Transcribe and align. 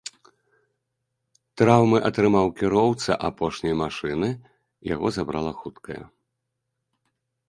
Траўмы 1.61 1.97
атрымаў 2.09 2.47
кіроўца 2.61 3.17
апошняй 3.29 3.75
машыны, 3.83 4.29
яго 4.93 5.07
забрала 5.19 5.53
хуткая. 5.59 5.99